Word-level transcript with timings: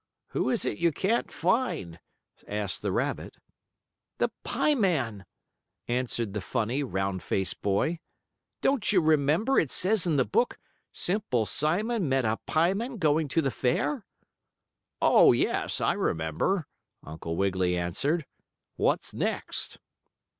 "Who 0.29 0.49
is 0.49 0.65
it 0.65 0.79
you 0.79 0.91
can't 0.91 1.31
find?" 1.31 1.99
asked 2.47 2.81
the 2.81 2.91
rabbit. 2.91 3.37
"The 4.17 4.29
pie 4.43 4.73
man," 4.73 5.27
answered 5.87 6.33
the 6.33 6.41
funny, 6.41 6.81
round 6.81 7.21
faced 7.21 7.61
boy. 7.61 7.99
"Don't 8.61 8.91
you 8.91 8.99
remember, 8.99 9.59
it 9.59 9.69
says 9.69 10.07
in 10.07 10.15
the 10.15 10.25
book, 10.25 10.57
'Simple 10.91 11.45
Simon 11.45 12.09
met 12.09 12.25
a 12.25 12.37
pie 12.47 12.73
man 12.73 12.97
going 12.97 13.27
to 13.27 13.43
the 13.43 13.51
fair?'" 13.51 14.07
"Oh, 15.03 15.33
yes, 15.33 15.79
I 15.79 15.93
remember," 15.93 16.65
Uncle 17.03 17.35
Wiggily 17.35 17.77
answered. 17.77 18.25
"What's 18.77 19.13
next?" 19.13 19.77